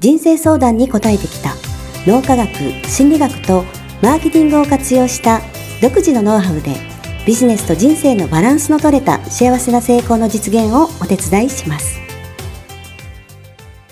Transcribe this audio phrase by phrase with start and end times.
[0.00, 1.54] 人生相談に答えてきた
[2.06, 2.48] 脳科学
[2.86, 3.64] 心理学と
[4.00, 5.40] マーケティングを活用した
[5.82, 6.76] 独自のノウハウで
[7.26, 11.98] ビジネスと人生のバランスの取れた幸せな成功の実現をお手伝いします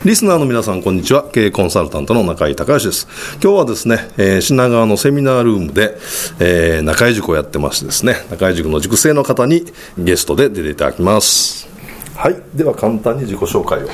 [0.05, 1.25] リスナーの皆さん、こんにちは。
[1.33, 3.09] 経営コンサルタントの中井隆義です。
[3.43, 5.97] 今日はですね、えー、品川のセミナールームで、
[6.39, 9.65] えー、中井塾をやってましてですね、中井塾の塾生の方に
[9.99, 11.69] ゲストで出ていただきます。
[12.15, 12.41] はい。
[12.55, 13.89] では簡単に自己紹介を。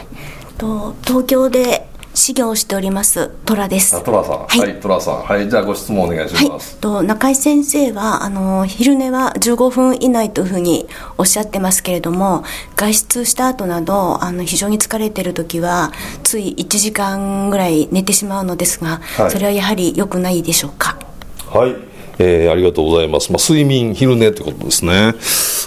[0.58, 4.02] と東京で修行しております虎です。
[4.04, 4.46] 虎さん。
[4.46, 5.22] はい、虎さん。
[5.22, 10.86] はいじゃあご質問お願いします、はい、と中井先生はあの昼寝は15分以内というふうに
[11.18, 12.44] おっしゃってますけれども
[12.76, 20.98] 外出した後などあの非常に疲れてる時はつい1時間ぐらい寝てしまうのですが、はい、それはやはり良くないでしょうか？
[21.48, 21.76] はい。
[22.18, 23.32] えー、ありがとうございます。
[23.32, 25.14] まあ、睡眠、昼寝ってことですね。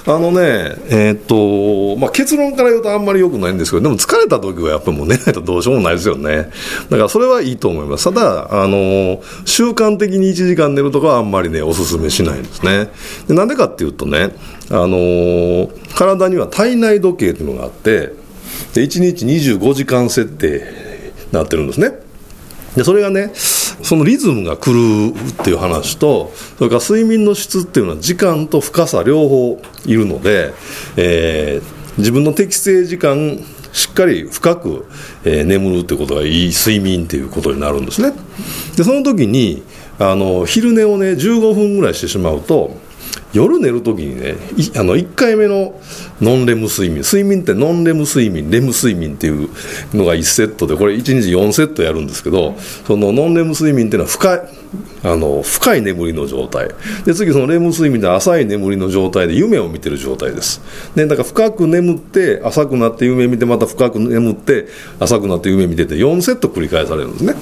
[0.08, 6.50] あのね、えー、っと、まあ、結論から言うとあんまり良くないんですけど、でも疲れた時はやっぱりもう寝ないとどうしようもないですよね。
[6.90, 8.04] だからそれはいいと思います。
[8.06, 12.90] ただ、あの、習慣的に1時間寝るとかはあんまりね、お勧めしないんですね。
[13.28, 14.36] でなんでかっていうとね、
[14.70, 18.12] あの、体には体内時計っていうのがあって、
[18.76, 20.60] で1日25時間設定
[21.28, 21.94] になってるんですね。
[22.76, 23.32] でそれがね
[23.84, 30.54] そのリズムが狂うっていう話とそれから睡眠の質っていうのは時間と深さ両方いるので、
[30.98, 33.40] えー、自分の適正時間
[33.74, 34.86] しっかり深く、
[35.26, 38.14] えー、眠るってことがいい睡眠っていうことになるんですね。
[38.78, 39.64] でその時に
[40.00, 42.78] あの昼寝をね15分ぐらいしてしまうと
[43.36, 44.36] 夜寝るときにね
[44.78, 45.80] あの1回目の
[46.22, 49.50] ノンレム睡眠睡眠ってノンレム睡眠レム睡眠っていう
[49.94, 52.56] のが1セットでこれ1日4セットやるんですけど
[52.88, 54.42] そのノンレム睡眠っていうのは深い
[55.04, 56.70] あの深い眠りの状態。
[57.06, 60.62] で次そのレム睡眠で浅い眠りの状態で夢を見てる状態です。
[60.96, 64.68] でだから深く眠って浅くなって夢見てまた深く眠って
[65.00, 67.36] 浅くなって夢見てて4セット繰り返されるんですね。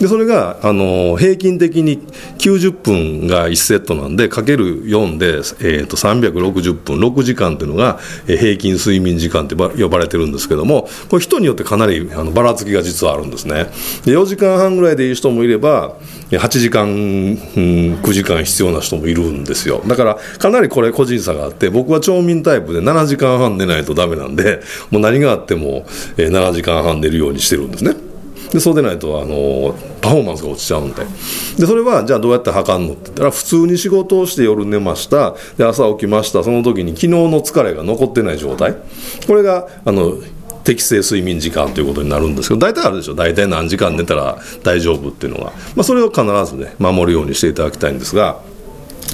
[0.00, 2.00] でそれがあの平均的に
[2.38, 13.64] 90分が1セットなんでかける4で、えー、と360分6時間というのが平均睡眠時間って呼ばれてるんですけどもこれ人によってかなりあのばらつきが実はあるんですね。
[14.04, 15.96] で4時間半ぐらいでいい人もいれば
[16.30, 16.94] 8時間、うん、
[18.02, 19.82] 9時間必要な人もいるんですよ。
[19.86, 24.60] だからかなりこれ個人差があって僕は町民タイプで7時間半寝ないとダメなんで
[24.90, 28.11] もう何があってもえ7時間半寝るようにしてるんですね。
[28.50, 31.04] でそうでないとあのパフォーマンスが落ちちゃうんで。
[31.58, 35.34] でそれはじゃあどうやって測るのって言ったら普通に仕事をして夜寝ました。
[35.56, 36.42] で朝起きました。
[36.42, 38.76] その時に昨日の疲れが残ってない状態。
[39.26, 40.14] これがあの
[40.64, 43.14] 適正睡眠時間ということになるんですけど大体あるでしょ。
[43.14, 48.40] 大体何時間寝たら大丈夫っていうのが、まあ、それを必ずね守るようにしていただきたいんですが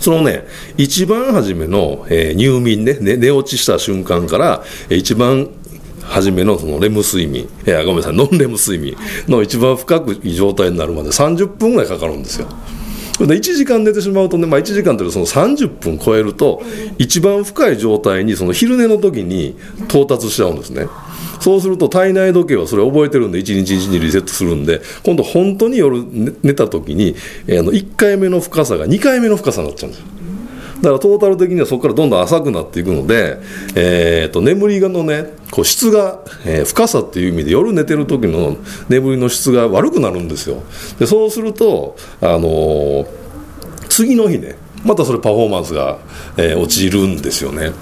[0.00, 0.44] そのね、
[0.76, 5.48] 一番初めの、えー、入眠ねね、寝落ちした瞬間から、一番
[6.08, 8.96] 初めのそのレム睡眠、いやごめんなさい、ノンレム睡眠
[9.28, 12.48] の一番深くいい状態になるまで30分ぐらいかかるんですよ。
[13.18, 16.62] で1時間寝てしまうとね、まあ、1時間というその30分超えると
[16.98, 19.56] 一番深い状態にその昼寝の時に
[19.88, 20.86] 到達しちゃうんですね。
[21.40, 26.04] そうすると体内時計はそれ覚えてるんで1日1日リセットするんで今度本当に夜
[26.42, 27.14] 寝た時に、
[27.46, 30.06] えー、の1回目の深さが2回目の深さになっちゃうんですよ。
[30.82, 33.38] だからトータル的にはそこからどんどん浅くなっていくので、
[33.74, 38.56] えーと、眠りのねこう質が、えー、深さっていう意味で夜寝てる時の
[38.88, 40.62] 眠りの質が悪くなるんですよ。
[40.98, 43.06] でそうすると、あのー、
[43.88, 45.98] 次の日ねまたそれパフォーマンスが、
[46.36, 47.72] えー、落ちるんですよね。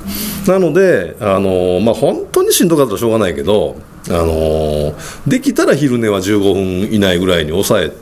[0.47, 3.77] なので、あのー、まあ、本当にしんどかったらしょうがないけど、
[4.09, 4.95] あの、
[5.27, 7.93] できたら昼寝は15分以内ぐらいに抑え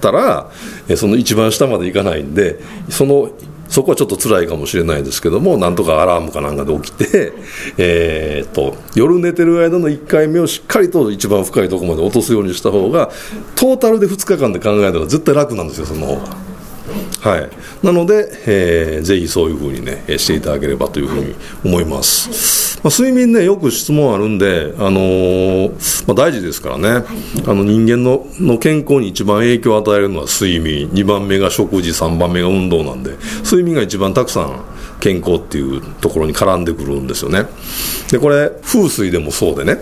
[0.00, 0.50] たら、
[0.88, 2.58] えその一番下までいかないんで
[2.88, 3.30] その
[3.68, 7.32] そこはちょっと辛いかもしれないですけどもなんとかアラームかなんかで起きて、
[7.78, 13.10] えー、っと夜寝てる間の1回目をしっかりと一番深いところまで落とすようにした方が
[13.56, 16.48] トータルで2日間で考えたら絶対楽なんですよその方が。
[17.20, 17.48] はい、
[17.82, 21.34] なので、えー、ぜひそういうふうにねしていただければというふうに
[21.64, 22.30] 思います、
[22.82, 27.04] まあ、睡眠ねよく質問あるんで、あのー、まあ、大事ですからね、
[27.46, 30.88] あの人間のの健康に一番影響を与えるのは睡眠。
[30.90, 34.64] 2番目が食事3番目が運動なんで睡眠が一番たくさん
[35.00, 37.44] 健康っていうところに絡んでくるんですよね。
[38.10, 39.78] でこれ風水でもそうでね。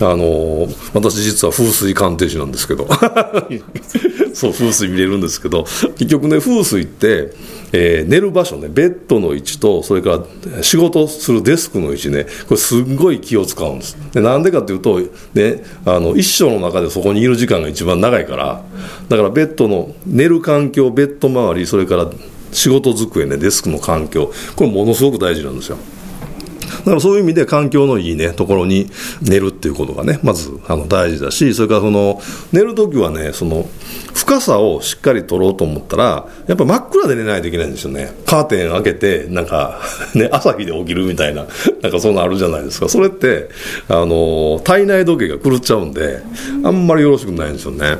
[0.00, 2.88] あの私実は風水鑑定士なんですけど。
[4.34, 5.64] そう風水見れるんですけど。
[5.96, 7.32] 結局ね風水って、
[7.72, 10.24] えー、寝る場所ねベッドの位置とそれか
[10.54, 13.96] ら仕事するデスクの位置ねこれすっごい気を使うんです。
[14.12, 15.00] でなんでかっていうと、
[15.34, 18.62] ね、あの一生の中でそこにいる時間が一番長いから
[19.08, 22.10] だからベッドの寝る環境ベッド周りそれから
[22.52, 25.78] 仕事机ねデスクの環境これものすごく大事なんですよ。
[26.84, 28.90] からそういう意味で環境のいいねところに
[29.22, 32.20] 寝るっていうことがねまずあの大事だしそれからその
[32.52, 33.66] 寝るときはねその
[34.14, 38.12] 深さをしっかり取ろうと思ったらやっぱ真っ暗で寝ないといけないんですよね。
[38.26, 39.80] カーテン開けてなんか
[40.14, 41.46] ね朝日で起きるみたいな
[41.80, 42.88] なんかそんなあるじゃないですか。
[42.88, 43.48] それって
[43.88, 46.20] あの体内時計が狂っちゃうんで
[46.64, 47.98] あんまりよろしくないんですよね。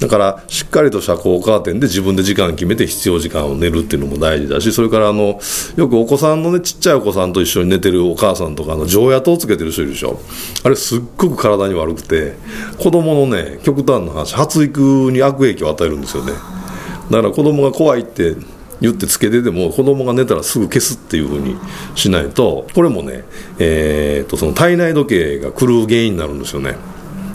[0.00, 5.40] だからしっかりと遮光カーテンで自分で時間決めて必要時間を寝るっていうのも大事だしそれからあの
[5.76, 10.20] よくお子さんのねちっちゃいお子さんと一緒に寝てるお母さんとかの常夜灯をつけてる人いるでしょ。
[10.64, 12.34] あれすっごく体に悪くて
[12.78, 16.32] 子供のね極端な話発育に悪影響を与えるんですよね。
[17.10, 18.36] だから子供が怖いって
[18.80, 21.56] 言ってつけてても子供が寝たらすぐ消すっていうふうに
[21.94, 23.22] しないとこれもね、
[23.58, 26.74] えー、とその体内時計が狂う原因になるんですよね。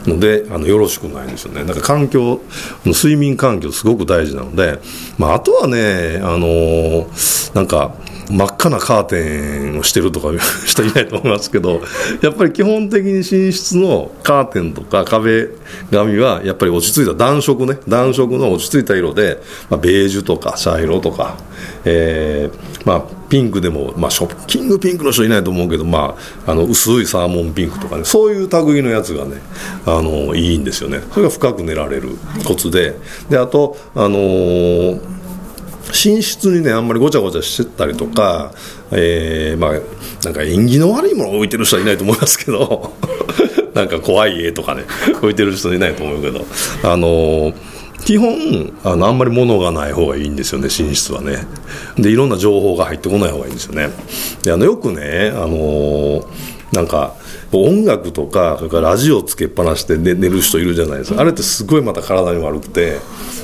[0.07, 1.63] のであのよろしくないんですよね。
[1.65, 2.41] だから環境
[2.85, 4.79] 睡眠環境すごく大事なので、
[5.17, 7.95] まあ、あとはねあのー、なんか
[8.29, 10.29] 真っ赤なカーテンをしてるとか
[10.65, 11.81] 人いないと思いますけど
[12.21, 15.47] やっぱり基本的に寝室のカーテンとか壁
[15.91, 21.37] 紙はやっぱり落ち着いた暖色ね暖色の落ち着いた色で、まあ、ベージュとか茶色とか、
[21.85, 26.15] えーまあ、ピンクでも、まあ、ショッキングピンクの人いないと思うけど、ま
[26.45, 29.41] あ、あの薄いサーモンピンクとかねそういう類のやつがね
[29.85, 31.01] あのいいんですよね。
[31.11, 32.09] それが深く寝られる
[32.45, 32.95] コツで。
[33.29, 35.17] であとあのー
[35.87, 38.51] 寝室にねあんまりごちゃごちゃしてたりとか、
[38.91, 39.71] えー、まあ
[40.23, 42.93] なんか縁起の悪いものを置いてる人はいないと思いますけど
[43.73, 44.83] なんか怖い絵とかね
[45.17, 46.45] 置いてる人いないと思うけど
[46.83, 47.53] あの
[48.07, 51.39] 基本あのあんまり物がない方がいいんですよね寝室はね。
[51.97, 53.89] でいろんな情報が入ってこない方がいいんですよね。
[54.45, 56.25] であのよくねあの
[56.71, 57.15] なんか
[57.51, 61.19] 音楽とかそれからラジオつけっぱなしで寝る人いるじゃないですか。
[61.19, 62.99] あれってすごいまた体に悪くて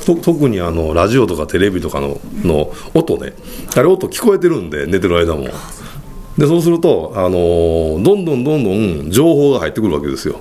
[0.06, 3.34] 特にあのラジオとかテレビとかのの音ね。
[3.76, 5.50] あれ音聞こえてるんで寝てる間も。
[6.38, 10.40] でそうすると、あのー、どんどんどんどん情報が入ってくるわけですよ。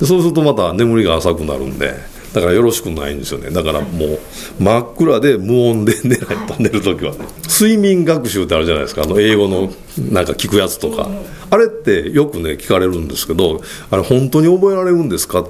[0.00, 2.13] でそうするとまた眠りが浅くなるんで。
[2.34, 3.50] だからよろしくないんですよね。
[3.50, 4.18] だからもう
[4.58, 7.12] 真っ暗で無音で寝ないと寝るときは。
[7.12, 9.02] ね睡眠学習ってあるじゃないですか。
[9.02, 9.72] あの英語の
[10.10, 11.08] なんか聞くやつとか。
[11.50, 15.46] あれってよくね聞かれるんですけどあれ本当に覚えられるんですか？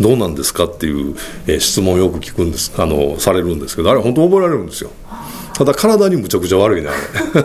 [0.00, 1.14] どうなんですかっていう、
[1.46, 2.72] え、質問をよく聞くんです。
[2.76, 4.90] あのされるんですけどあれ本当覚えられるんですよ。
[5.54, 7.44] ただ体にむちゃくちゃ悪いねあれ。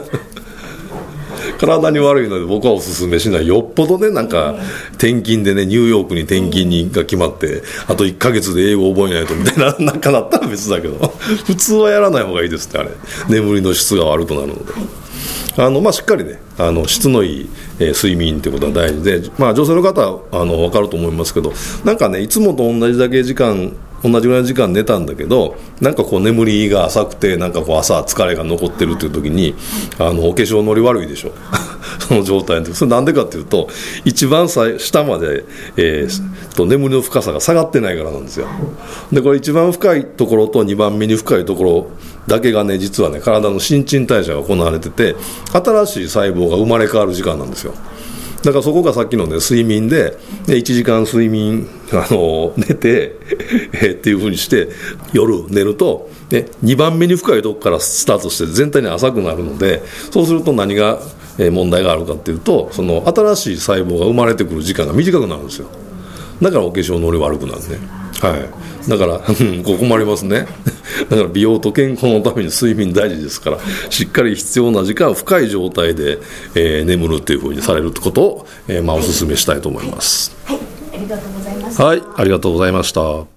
[1.57, 3.47] 体に悪いので僕はおすすめしない。
[3.47, 4.55] よっぽどねなんか
[4.93, 10.97] 転勤でねニューヨークに転勤にが決まってあと1か月で英語覚えないとみたいななんかなったら別だけど。
[11.45, 12.89] 普通はやらない方がいいですってあれ。
[13.29, 14.73] 眠りの質が悪くなるので。
[15.57, 17.49] あの、まあ、しっかりねあの質のいい、
[17.79, 21.51] えー、睡眠ってことは大事で、まあ、女性の方はあの分かると思いますけど
[21.83, 23.75] なんかねいつもと同じだけ時間
[24.11, 29.55] 同じぐらいの時間寝たんだけどなんかこう眠りが浅くてなんかこう朝疲れが残ってるっていう時に
[29.99, 31.31] あのお化粧のり悪いでしょ。
[32.07, 33.69] その状態でそれなんでかっていうと
[34.05, 35.43] 一番下まで、
[35.77, 38.47] えー、と眠りの深さが下がってないからなんですよ。
[39.11, 41.87] でこれ一番深いところと2番目に深いところ
[42.27, 45.15] だけがね実はね体の新陳代謝が行われてて
[45.51, 47.73] 新しい細胞が生まれ変わる時間なんですよ。
[48.43, 50.11] だからそこがさっきのね睡眠で
[50.45, 53.15] で1時間睡眠あの寝て
[53.73, 54.69] えっていうふうにして
[55.13, 60.99] 夜寝ると、ね、2番目に深いとこからスタートして全体に浅くなるのでそうすると何が
[61.37, 65.67] 問題があるかっていうとその新しい細胞が生まれてくる時間が短くなるんですよ。
[66.41, 68.06] だからお化粧のり悪くなるね。
[68.21, 68.89] はい。
[68.89, 69.33] だからこ
[69.63, 70.47] こ困りますね。
[71.09, 73.59] だから美容と健康のために睡眠大事ですから
[73.89, 76.17] しっかり必要な時間深い状態で、
[76.55, 80.35] えー、眠るっていうふうにされることを、えー、まあお勧めしたいと思います。
[80.45, 80.59] はい。
[80.93, 82.01] ありがとうございましたはい。
[82.15, 83.36] ありがとうございました